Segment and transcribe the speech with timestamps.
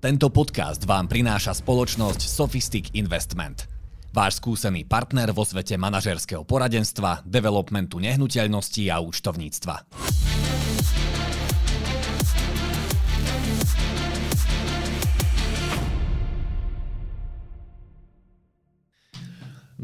[0.00, 3.68] Tento podcast vám prináša spoločnosť Sophistic Investment.
[4.16, 9.84] Váš skúsený partner vo svete manažerského poradenstva, developmentu nehnuteľností a účtovníctva.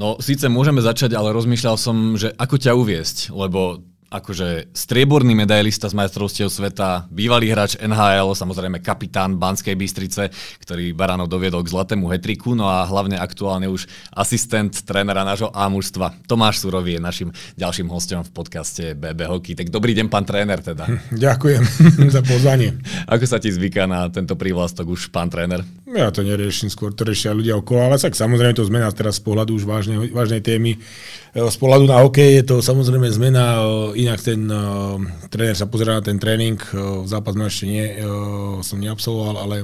[0.00, 5.90] No, síce môžeme začať, ale rozmýšľal som, že ako ťa uviesť, lebo akože strieborný medailista
[5.90, 10.30] z majstrovstiev sveta, bývalý hráč NHL, samozrejme kapitán Banskej Bystrice,
[10.62, 15.66] ktorý Baranov doviedol k zlatému hetriku, no a hlavne aktuálne už asistent trénera nášho A
[15.66, 16.14] mužstva.
[16.30, 17.28] Tomáš Surový je našim
[17.58, 19.58] ďalším hostom v podcaste BB Hockey.
[19.58, 20.86] Tak dobrý deň, pán tréner teda.
[21.26, 21.62] Ďakujem
[22.14, 22.78] za pozvanie.
[23.10, 25.66] Ako sa ti zvyká na tento prívlastok už, pán tréner?
[25.86, 29.24] Ja to neriešim, skôr to riešia ľudia okolo, ale tak samozrejme to zmena teraz z
[29.24, 30.76] pohľadu už vážnej, vážnej témy.
[30.76, 35.00] E, z pohľadu na hokej je to samozrejme zmena, e, inak ten uh,
[35.32, 39.56] tréner sa pozerá na ten tréning, uh, zápas ešte nie, uh, som neabsolvoval, ale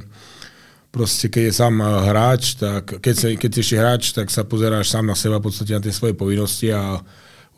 [0.89, 4.93] proste keď je sám hráč, tak keď, sa, keď si ešte hráč, tak sa pozeráš
[4.93, 7.01] sám na seba, v podstate na tie svoje povinnosti a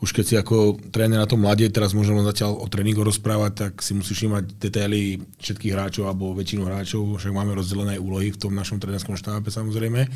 [0.03, 3.51] už keď si ako tréner na tom mladie, teraz môžem len zatiaľ o tréningu rozprávať,
[3.55, 8.39] tak si musíš mať detaily všetkých hráčov alebo väčšinu hráčov, však máme rozdelené úlohy v
[8.39, 10.11] tom našom trénerskom štábe samozrejme.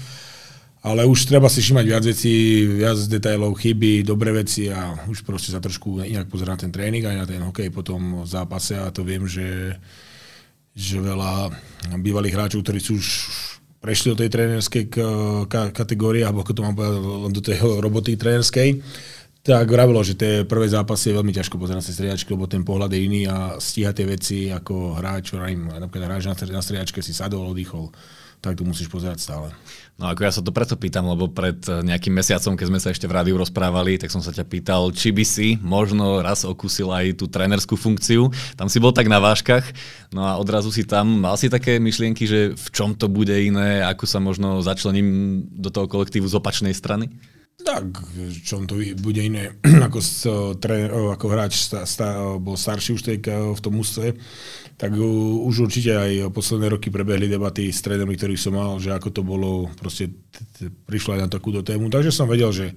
[0.80, 5.52] Ale už treba si všimať viac vecí, viac detailov, chyby, dobré veci a už proste
[5.52, 8.80] sa trošku inak pozerať na ten tréning aj na ten hokej potom v zápase.
[8.80, 9.76] A to viem, že,
[10.72, 11.52] že veľa
[12.00, 13.08] bývalých hráčov, ktorí sú už
[13.84, 14.88] prešli do tej trénerskej
[15.76, 17.00] kategórie, alebo ako to mám povedať,
[17.32, 18.80] do tej roboty trénerskej,
[19.40, 22.92] tak vravilo, že tie prvé zápasy je veľmi ťažko pozerať na striedačky, lebo ten pohľad
[22.92, 27.88] je iný a stíhať tie veci ako hráč, napríklad hráč na striedačke si sadol, oddychol,
[28.40, 29.52] tak to musíš pozerať stále.
[30.00, 33.04] No ako ja sa to preto pýtam, lebo pred nejakým mesiacom, keď sme sa ešte
[33.04, 37.20] v rádiu rozprávali, tak som sa ťa pýtal, či by si možno raz okusil aj
[37.20, 38.32] tú trénerskú funkciu.
[38.56, 39.68] Tam si bol tak na váškach,
[40.16, 43.84] no a odrazu si tam, mal si také myšlienky, že v čom to bude iné,
[43.84, 47.12] ako sa možno začlením do toho kolektívu z opačnej strany?
[47.60, 47.92] Tak,
[48.40, 49.52] čo to bude iné,
[49.88, 50.00] ako,
[50.64, 54.16] tréner, ako hráč sta, sta, bol starší už tej, v tom ústve,
[54.80, 59.10] tak už určite aj posledné roky prebehli debaty s trénermi, ktorých som mal, že ako
[59.12, 60.08] to bolo, proste
[60.88, 61.92] prišlo aj na takúto tému.
[61.92, 62.72] Takže som vedel, že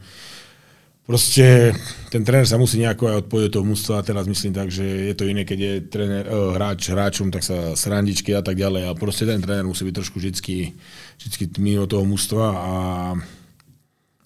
[1.07, 1.71] proste
[2.11, 5.15] ten tréner sa musí nejako aj odpojiť od toho mústva teraz myslím tak, že je
[5.15, 9.23] to iné, keď je tréner, hráč hráčom, tak sa srandičky a tak ďalej a proste
[9.23, 10.75] ten tréner musí byť trošku vždycky,
[11.23, 12.73] vždycky mimo toho mústva a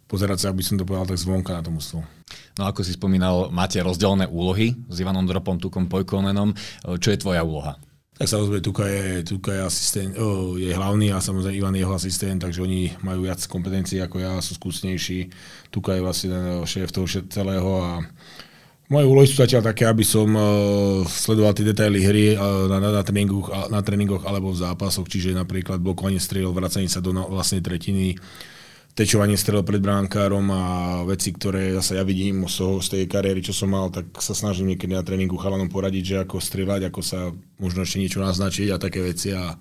[0.06, 2.02] pozerať sa, aby som to povedal, tak zvonka na to mústvo.
[2.56, 6.56] No ako si spomínal, máte rozdelené úlohy s Ivanom Dropom, Tukom Pojkonenom.
[6.98, 7.76] Čo je tvoja úloha?
[8.16, 11.92] Tak samozrejme, Tuka je, Tuka je, asistent, oh, je hlavný a samozrejme Ivan je jeho
[11.92, 15.28] asistent, takže oni majú viac kompetencií ako ja, sú skúsnejší.
[15.68, 18.00] Tuka je vlastne ten šéf toho celého a
[18.88, 22.90] moje úlohy sú zatiaľ také, aby som uh, sledoval tie detaily hry uh, na, na,
[22.96, 27.28] na, tréningoch, na tréningoch alebo v zápasoch, čiže napríklad blokovanie strelov, vracanie sa do na,
[27.28, 28.16] vlastnej tretiny,
[28.96, 30.62] tečovanie strel pred bránkárom a
[31.04, 34.32] veci, ktoré zase ja vidím z, toho, z tej kariéry, čo som mal, tak sa
[34.32, 37.28] snažím niekedy na tréningu chalanom poradiť, že ako strieľať, ako sa
[37.60, 39.36] možno ešte niečo naznačiť a také veci.
[39.36, 39.52] A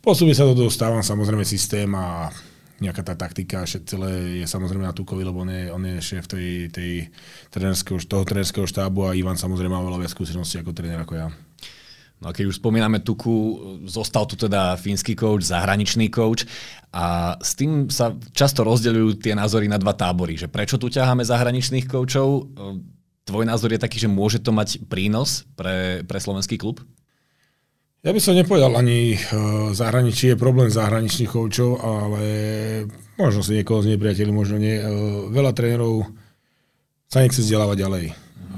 [0.00, 2.32] postupne sa do toho stávam samozrejme systém a
[2.80, 4.10] nejaká tá taktika, všetko celé
[4.42, 7.12] je samozrejme na Tukovi, lebo on je, on je šéf tej, tej
[7.52, 11.30] trenerského, toho trenerského štábu a Ivan samozrejme má veľa viac skúseností ako tréner ako ja.
[12.22, 13.58] No a keď už spomíname Tuku,
[13.90, 16.46] zostal tu teda fínsky coach, zahraničný coach
[16.94, 21.26] a s tým sa často rozdeľujú tie názory na dva tábory, že prečo tu ťaháme
[21.26, 22.46] zahraničných coachov?
[23.26, 26.78] Tvoj názor je taký, že môže to mať prínos pre, pre slovenský klub?
[28.06, 32.22] Ja by som nepovedal ani uh, zahraničí je problém zahraničných coachov, ale
[33.18, 34.78] možno si niekoho z nepriateľi, možno nie.
[34.78, 36.06] Uh, veľa trénerov
[37.10, 38.04] sa nechce vzdelávať ďalej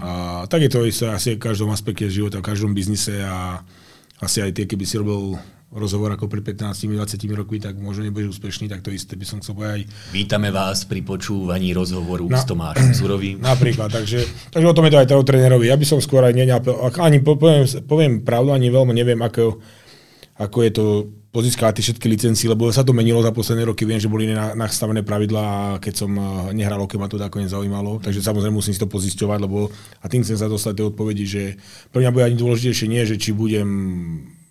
[0.00, 3.62] a tak je to isté asi v každom aspekte života, v každom biznise a
[4.22, 5.38] asi aj tie, keby si robil
[5.74, 9.58] rozhovor ako pred 15-20 rokmi, tak možno nebudeš úspešný, tak to isté by som chcel
[9.58, 9.90] povedať.
[10.14, 13.42] Vítame vás pri počúvaní rozhovoru Na, s Tomášom Surovým.
[13.42, 14.22] Napríklad, takže,
[14.54, 15.66] takže o tom je to aj toho trénerovi.
[15.66, 19.58] Ja by som skôr aj neňapel, ani poviem, poviem pravdu, ani veľmi neviem, ako,
[20.38, 20.86] ako je to
[21.34, 23.82] pozískať tie všetky licencie, lebo sa to menilo za posledné roky.
[23.82, 27.98] Viem, že boli nastavené pravidlá a keď som eh, nehral hokej, ma to tako nezaujímalo.
[27.98, 29.66] Takže samozrejme musím si to pozisťovať, lebo
[29.98, 31.42] a tým chcem sa dostať tej odpovedi, že
[31.90, 33.66] pre mňa bude ani dôležitejšie nie, že či budem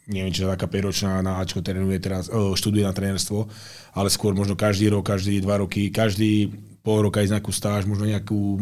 [0.04, 3.48] neviem, či taká 5 ročná na Ačko trénuje teraz, oh, študuje na trénerstvo,
[3.96, 6.52] ale skôr možno každý rok, každý dva roky, každý
[6.84, 8.60] pol roka ísť nejakú stáž, možno nejakú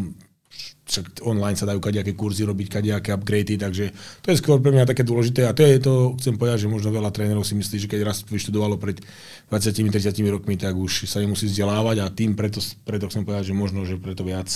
[0.85, 4.83] však online sa dajú kadejaké kurzy robiť, kadejaké upgradey, takže to je skôr pre mňa
[4.83, 7.87] také dôležité a to je to, chcem povedať, že možno veľa trénerov si myslí, že
[7.87, 8.99] keď raz vyštudovalo pred
[9.47, 13.87] 20-30 rokmi, tak už sa nemusí vzdelávať a tým preto, preto chcem povedať, že možno,
[13.87, 14.51] že preto viac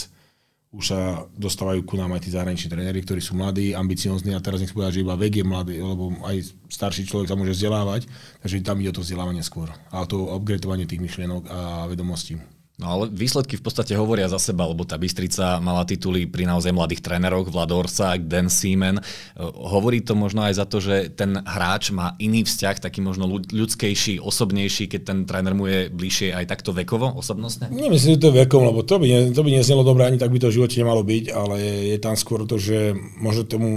[0.75, 4.59] už sa dostávajú ku nám aj tí zahraniční tréneri, ktorí sú mladí, ambiciozní a teraz
[4.59, 8.11] nech povedať, že iba vek je mladý, lebo aj starší človek sa môže vzdelávať,
[8.43, 12.35] takže tam ide o to vzdelávanie skôr a to upgradeovanie tých myšlienok a vedomostí.
[12.75, 16.75] No ale výsledky v podstate hovoria za seba, lebo tá Bystrica mala tituly pri naozaj
[16.75, 18.99] mladých tréneroch, Vlad Orsa, Dan Seaman.
[19.39, 24.19] Hovorí to možno aj za to, že ten hráč má iný vzťah, taký možno ľudskejší,
[24.19, 27.71] osobnejší, keď ten tréner mu je bližšie aj takto vekovo, osobnostne?
[27.71, 30.35] Nemyslím, že to je vekom, lebo to by, ne, to by neznelo dobre, ani tak
[30.35, 31.55] by to v živote nemalo byť, ale
[31.95, 33.71] je tam skôr to, že možno tomu,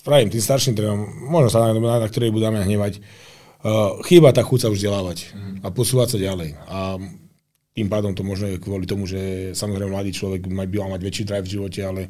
[0.00, 3.04] pravím, tým starším trénerom, možno sa na, na, na ktorej budeme hnevať,
[3.68, 6.56] uh, chýba tá chuť sa už vzdelávať a posúvať sa ďalej.
[6.72, 6.96] A
[7.72, 11.24] tým pádom to možno je kvôli tomu, že samozrejme mladý človek by mal mať väčší
[11.24, 12.02] drive v živote, ale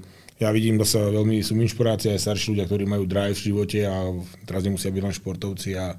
[0.42, 4.10] ja vidím, sa veľmi sú inšpirácia aj starší ľudia, ktorí majú drive v živote a
[4.42, 5.94] teraz nemusia byť len športovci a,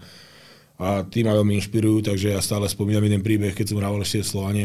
[0.84, 4.20] a tí ma veľmi inšpirujú, takže ja stále spomínam jeden príbeh, keď som hrával ešte
[4.20, 4.64] v Slovane.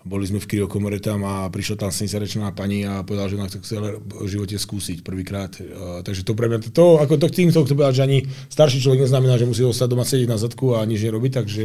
[0.00, 3.60] Boli sme v kryokomore tam a prišla tam 70 pani a povedal, že ona to
[3.60, 5.56] chcela v živote skúsiť prvýkrát.
[6.04, 9.08] takže to pre mňa, to, ako to k týmto, to povedal, že ani starší človek
[9.08, 11.64] neznamená, že musí ostať doma sedieť na zadku a nič nerobiť, takže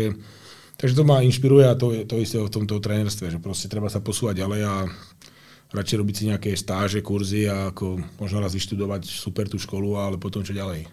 [0.76, 3.88] Takže to ma inšpiruje a to je to isté v tomto trénerstve, že proste treba
[3.88, 4.74] sa posúvať ďalej a
[5.72, 10.16] radšej robiť si nejaké stáže, kurzy a ako možno raz vyštudovať super tú školu, ale
[10.20, 10.88] potom čo ďalej.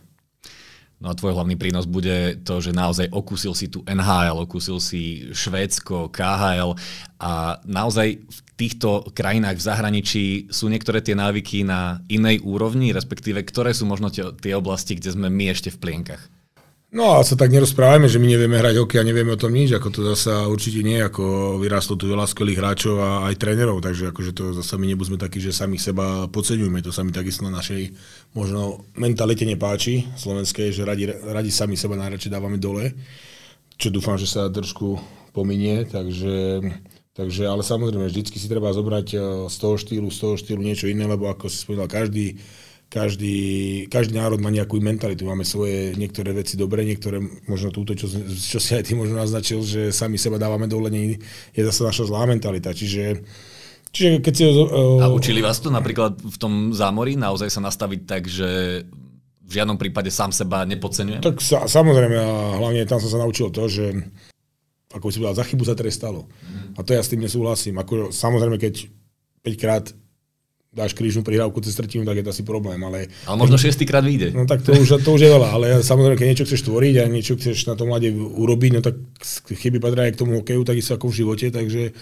[1.02, 5.34] No a tvoj hlavný prínos bude to, že naozaj okúsil si tu NHL, okúsil si
[5.34, 6.78] Švédsko, KHL
[7.18, 10.24] a naozaj v týchto krajinách v zahraničí
[10.54, 15.10] sú niektoré tie návyky na inej úrovni, respektíve ktoré sú možno tie, tie oblasti, kde
[15.10, 16.22] sme my ešte v plienkach.
[16.92, 19.72] No a sa tak nerozprávame, že my nevieme hrať hokej a nevieme o tom nič,
[19.72, 24.12] ako to zasa určite nie, ako vyrastlo tu veľa skvelých hráčov a aj trénerov, takže
[24.12, 27.52] akože to zasa my nebudeme takí, že samých seba podceňujeme, to sa mi takisto na
[27.56, 27.96] našej
[28.36, 32.92] možno mentalite nepáči slovenskej, že radi, radi sami seba najradšej dávame dole,
[33.80, 35.00] čo dúfam, že sa trošku
[35.32, 36.60] pominie, takže
[37.12, 40.88] Takže, ale samozrejme, vždycky si treba zobrať eh, z toho štýlu, z toho štýlu niečo
[40.88, 42.40] iné, lebo ako si spomínal, každý
[42.92, 43.36] každý,
[43.88, 48.60] každý národ má nejakú mentalitu, máme svoje niektoré veci dobre, niektoré možno túto, čo, čo
[48.60, 52.76] si aj ty možno naznačil, že sami seba dávame dole, je zase naša zlá mentalita.
[52.76, 53.24] Čiže,
[53.88, 54.44] čiže keď si...
[54.44, 58.84] Uh, A učili vás to napríklad v tom zámorí naozaj sa nastaviť tak, že
[59.40, 61.24] v žiadnom prípade sám seba nepodceňujem?
[61.24, 63.88] Tak sa, samozrejme, a hlavne tam som sa naučil to, že
[64.92, 66.28] ako si povedal, za chybu sa trestalo.
[66.28, 66.76] Mm.
[66.76, 67.80] A to ja s tým nesúhlasím.
[67.80, 68.92] Ako, samozrejme, keď
[69.40, 69.84] 5 krát
[70.72, 72.80] dáš krížnu prihrávku cez tretinu, tak je to asi problém.
[72.80, 74.32] Ale, ale možno šiestýkrát vyjde.
[74.32, 77.04] No tak to už, to už je veľa, ale samozrejme, keď niečo chceš tvoriť a
[77.12, 78.96] niečo chceš na tom mlade urobiť, no tak
[79.52, 81.92] chyby patria aj k tomu hokeju, takisto ako v živote, takže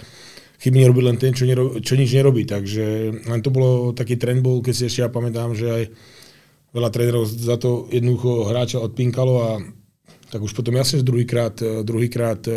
[0.63, 2.47] chyby nerobí len ten, čo, nerob, čo nič nerobí.
[2.47, 2.87] Takže
[3.27, 5.85] len to bolo taký trend bol, keď si ešte ja pamätám, že aj
[6.71, 9.51] veľa trénerov za to jednoducho hráča odpinkalo a
[10.31, 12.55] tak už potom jasne, že druhýkrát, e, druhýkrát e,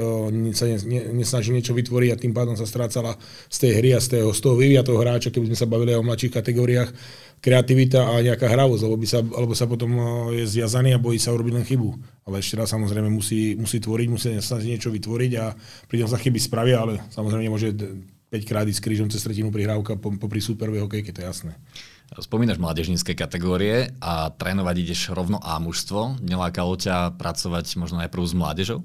[0.54, 0.70] sa
[1.10, 3.18] nesnažil niečo vytvoriť a tým pádom sa strácala
[3.50, 5.98] z tej hry a z toho, z toho vyvia toho hráča, keby sme sa bavili
[5.98, 6.90] o mladších kategóriách,
[7.44, 10.04] kreativita a nejaká hravosť, lebo, by sa, alebo sa potom e,
[10.40, 11.90] je zviazaný a bojí sa urobiť len chybu.
[12.30, 15.52] Ale ešte raz samozrejme musí, musí tvoriť, musí snažiť niečo vytvoriť a
[15.90, 17.74] pritom sa chyby spravia, ale samozrejme nemôže
[18.34, 21.54] 5 krát ísť krížom cez tretinu prihrávka popri superovej hokejke, to je jasné.
[22.18, 26.18] Spomínaš mládežnícke kategórie a trénovať ideš rovno A mužstvo.
[26.18, 28.80] Nelákalo ťa pracovať možno najprv s mládežou?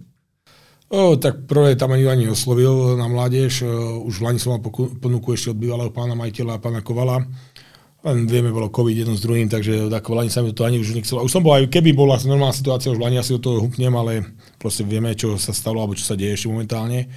[0.88, 3.64] O, tak prvé tam ani ani oslovil na mládež.
[4.04, 4.64] Už v Lani som mal
[5.00, 7.24] ponuku ešte od bývalého pána majiteľa, pána Kovala.
[8.04, 10.80] Len vieme, bolo COVID jedno s druhým, takže tak v Lani sa mi to ani
[10.80, 11.24] už nechcelo.
[11.24, 13.92] Už som bol aj, keby bola normálna situácia, už v Lani asi do toho hupnem,
[13.92, 14.24] ale
[14.56, 17.12] proste vieme, čo sa stalo, alebo čo sa deje ešte momentálne.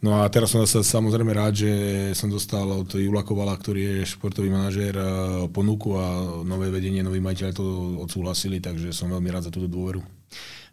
[0.00, 1.72] No a teraz som sa samozrejme rád, že
[2.16, 5.04] som dostal od Jula Kovala, ktorý je športový manažér, eh,
[5.52, 7.64] ponuku a nové vedenie, nový majiteľ to
[8.00, 10.00] odsúhlasili, takže som veľmi rád za túto dôveru.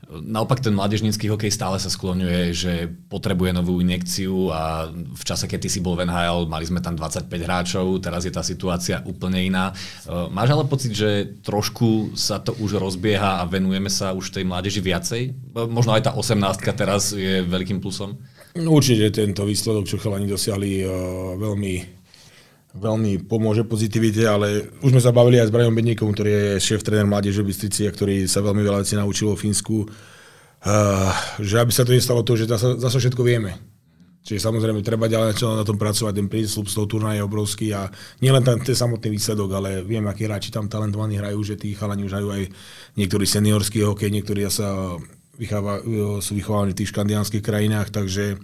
[0.07, 5.67] Naopak ten mládežnícky hokej stále sa skloňuje, že potrebuje novú injekciu a v čase, keď
[5.67, 9.43] ty si bol v NHL, mali sme tam 25 hráčov, teraz je tá situácia úplne
[9.43, 9.75] iná.
[9.75, 14.47] Eh, máš ale pocit, že trošku sa to už rozbieha a venujeme sa už tej
[14.47, 15.51] mládeži viacej?
[15.67, 18.15] Možno aj tá 18 teraz je veľkým plusom?
[18.57, 20.89] No, určite tento výsledok, čo chalani dosiahli, uh,
[21.37, 21.73] veľmi,
[22.73, 26.81] veľmi pomôže pozitivite, ale už sme sa bavili aj s Brianom Bedníkom, ktorý je šéf
[26.81, 31.61] tréner mládeže v Bystrici a ktorý sa veľmi veľa vecí naučil o Fínsku, uh, že
[31.61, 33.53] aby sa to nestalo to, že zase, zase všetko vieme.
[34.27, 37.87] Čiže samozrejme treba ďalej na tom pracovať, ten prísľub z toho turnaja je obrovský a
[38.19, 42.03] nielen ten, ten samotný výsledok, ale viem, akí hráči tam talentovaní hrajú, že tí chalani
[42.03, 42.43] už hrajú aj
[42.99, 44.99] niektorí seniorský hokej, niektorí sa
[45.37, 45.81] vycháva,
[46.19, 48.41] sú vychovávaní v tých škandinávskych krajinách, takže,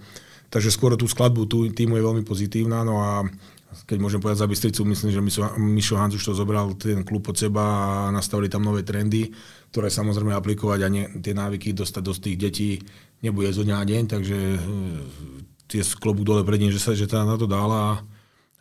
[0.54, 2.86] takže skôr tú skladbu tú, týmu je veľmi pozitívna.
[2.86, 3.26] No a
[3.90, 5.22] keď môžem povedať za Bystricu, myslím, že
[5.58, 9.34] Mišo Hans už to zobral ten klub od seba a nastavili tam nové trendy,
[9.74, 12.72] ktoré samozrejme aplikovať a nie, tie návyky dostať do tých detí
[13.26, 14.60] nebude zo dňa na deň, takže e,
[15.66, 17.94] tie klobu dole pred ním, že sa že teda na to dala a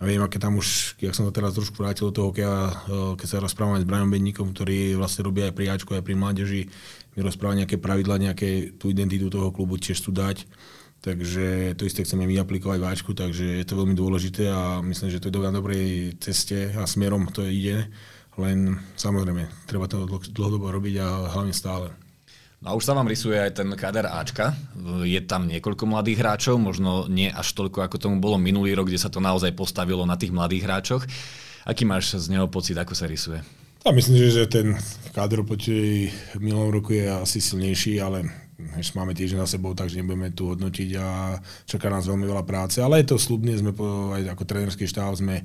[0.02, 2.74] ja viem, aké tam už, jak som to teraz trošku vrátil do toho hokeja,
[3.14, 6.66] keď sa rozprávame s Brianom Bedníkom, ktorý vlastne robí aj pri Ačku, aj pri mládeži,
[7.14, 10.42] mi rozpráva nejaké pravidla, nejaké tú identitu toho klubu tiež tu dať.
[11.06, 15.10] Takže to isté chceme my aplikovať v Ačku, takže je to veľmi dôležité a myslím,
[15.10, 17.86] že to je na dobrej ceste a smerom to ide.
[18.42, 20.02] Len samozrejme, treba to
[20.34, 21.94] dlhodobo robiť a hlavne stále.
[22.62, 24.54] No a už sa vám rysuje aj ten kader Ačka.
[25.02, 29.02] Je tam niekoľko mladých hráčov, možno nie až toľko, ako tomu bolo minulý rok, kde
[29.02, 31.02] sa to naozaj postavilo na tých mladých hráčoch.
[31.66, 33.42] Aký máš z neho pocit, ako sa rysuje?
[33.82, 34.78] Ja myslím, že ten
[35.10, 36.06] káder proti
[36.38, 38.30] minulom roku je asi silnejší, ale
[38.78, 41.34] ešte máme týždeň na sebou, takže nebudeme tu hodnotiť a
[41.66, 42.78] čaká nás veľmi veľa práce.
[42.78, 45.42] Ale je to slubné, sme po, aj ako trénerský štáb sme,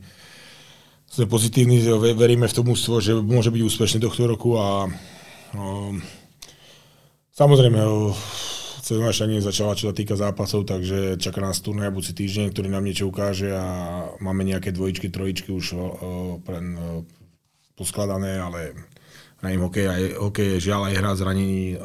[1.10, 1.82] sme pozitívni,
[2.14, 2.70] veríme v tom
[3.02, 4.86] že môže byť úspešný tohto roku a
[5.58, 5.98] um,
[7.38, 7.78] Samozrejme,
[8.82, 13.06] sezóna začala, čo sa týka zápasov, takže čaká nás turnaj budúci týždeň, ktorý nám niečo
[13.06, 13.66] ukáže a
[14.18, 15.86] máme nejaké dvojičky, trojičky už o,
[16.42, 16.58] pre,
[17.78, 18.74] poskladané, ale
[19.54, 21.78] im hokej, aj, hokej je žiaľ aj hra zranení,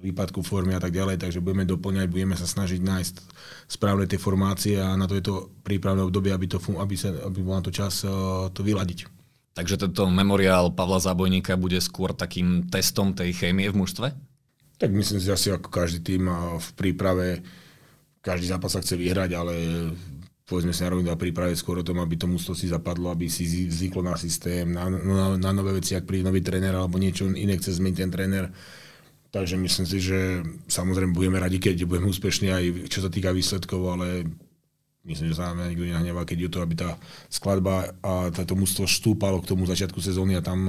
[0.00, 3.14] výpadku formy a tak ďalej, takže budeme doplňať, budeme sa snažiť nájsť
[3.68, 7.44] správne tie formácie a na to je to prípravné obdobie, aby, to, aby, sa, aby
[7.44, 9.04] bol na to čas uh, to vyladiť.
[9.52, 14.33] Takže tento memoriál Pavla Zábojníka bude skôr takým testom tej chémie v mužstve?
[14.74, 16.26] Tak myslím si asi ako každý tým
[16.58, 17.40] v príprave,
[18.18, 19.54] každý zápas sa chce vyhrať, ale
[20.44, 23.48] povedzme si na rovinu príprave skôr o tom, aby to mústvo si zapadlo, aby si
[23.48, 27.56] zvyklo na systém, na, na, na nové veci, ak príde nový tréner alebo niečo iné
[27.56, 28.44] chce zmeniť ten tréner.
[29.32, 33.82] Takže myslím si, že samozrejme budeme radi, keď budeme úspešní aj čo sa týka výsledkov,
[33.82, 34.28] ale
[35.08, 36.94] myslím, že sa nám nikto nenahnevá, keď je to, aby tá
[37.32, 40.60] skladba a táto mústvo štúpalo k tomu začiatku sezóny a tam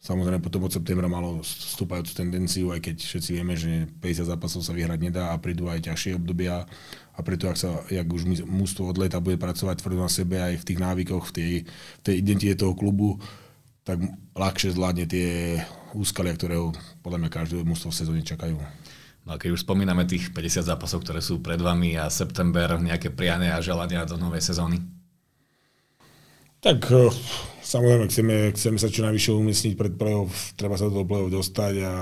[0.00, 4.72] Samozrejme potom od septembra malo stúpajúcu tendenciu, aj keď všetci vieme, že 50 zápasov sa
[4.72, 6.64] vyhrať nedá a prídu aj ťažšie obdobia
[7.12, 10.56] a preto, ak, sa, ak už mústvo od leta bude pracovať tvrdo na sebe aj
[10.56, 13.20] v tých návykoch, v tej, v tej identite toho klubu,
[13.84, 14.00] tak
[14.32, 15.60] ľahšie zvládne tie
[15.92, 16.72] úskalia, ktoré ho
[17.04, 18.56] podľa mňa každé mústvo v sezóne čakajú.
[19.28, 23.12] No a keď už spomíname tých 50 zápasov, ktoré sú pred vami a september, nejaké
[23.12, 24.80] priania a želania do novej sezóny?
[26.60, 27.08] Tak eh,
[27.64, 31.92] samozrejme chceme, chceme sa čo najvyššie umiestniť pred play-off, treba sa do play-off dostať a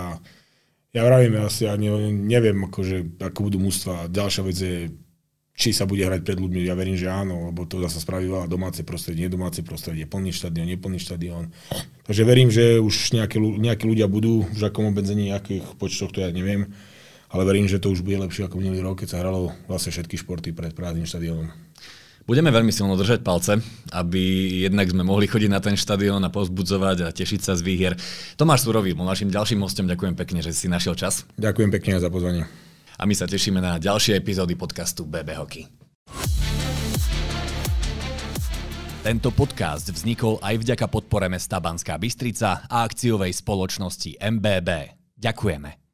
[0.88, 4.08] ja vravím, asi ja ne, neviem, akože, ako budú mústva.
[4.08, 4.76] Ďalšia vec je,
[5.52, 6.64] či sa bude hrať pred ľuďmi.
[6.64, 10.96] Ja verím, že áno, lebo to zase spraví domáce prostredie, nedomáce prostredie, plný štadión, neplný
[10.96, 11.52] štadión.
[12.08, 16.32] Takže verím, že už nejaké, nejakí ľudia budú, v akom obmedzení, akých počtoch, to ja
[16.32, 16.72] neviem.
[17.28, 20.16] Ale verím, že to už bude lepšie ako minulý rok, keď sa hralo vlastne všetky
[20.16, 21.52] športy pred prázdnym štadiónom.
[22.28, 23.56] Budeme veľmi silno držať palce,
[23.88, 24.20] aby
[24.68, 27.96] jednak sme mohli chodiť na ten štadión a pozbudzovať a tešiť sa z výhier.
[28.36, 29.88] Tomáš Surový bol našim ďalším hostom.
[29.88, 31.24] Ďakujem pekne, že si našiel čas.
[31.40, 32.44] Ďakujem pekne za pozvanie.
[33.00, 35.64] A my sa tešíme na ďalšie epizódy podcastu BB Hockey.
[39.00, 44.68] Tento podcast vznikol aj vďaka podpore mesta Banská Bystrica a akciovej spoločnosti MBB.
[45.16, 45.87] Ďakujeme.